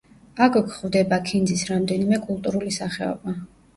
აქ 0.45 0.55
გვხვდება 0.55 1.19
ქინძის 1.29 1.65
რამდენიმე 1.73 2.19
კულტურული 2.27 2.75
სახეობა. 2.83 3.37